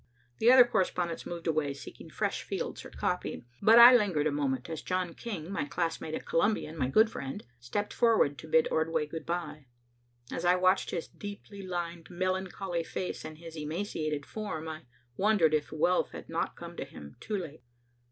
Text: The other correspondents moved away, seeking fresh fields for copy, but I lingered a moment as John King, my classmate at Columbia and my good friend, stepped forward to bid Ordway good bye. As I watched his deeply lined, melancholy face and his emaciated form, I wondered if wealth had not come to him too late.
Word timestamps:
The 0.39 0.51
other 0.51 0.65
correspondents 0.65 1.27
moved 1.27 1.45
away, 1.45 1.75
seeking 1.75 2.09
fresh 2.09 2.41
fields 2.41 2.81
for 2.81 2.89
copy, 2.89 3.43
but 3.61 3.77
I 3.77 3.95
lingered 3.95 4.25
a 4.25 4.31
moment 4.31 4.67
as 4.67 4.81
John 4.81 5.13
King, 5.13 5.51
my 5.51 5.63
classmate 5.65 6.15
at 6.15 6.25
Columbia 6.25 6.69
and 6.69 6.77
my 6.79 6.87
good 6.87 7.11
friend, 7.11 7.43
stepped 7.59 7.93
forward 7.93 8.39
to 8.39 8.47
bid 8.47 8.67
Ordway 8.71 9.05
good 9.05 9.27
bye. 9.27 9.67
As 10.31 10.43
I 10.43 10.55
watched 10.55 10.89
his 10.89 11.07
deeply 11.07 11.61
lined, 11.61 12.07
melancholy 12.09 12.83
face 12.83 13.23
and 13.23 13.37
his 13.37 13.55
emaciated 13.55 14.25
form, 14.25 14.67
I 14.67 14.85
wondered 15.17 15.53
if 15.53 15.71
wealth 15.71 16.13
had 16.13 16.29
not 16.29 16.55
come 16.55 16.75
to 16.77 16.83
him 16.83 17.15
too 17.19 17.37
late. 17.37 17.61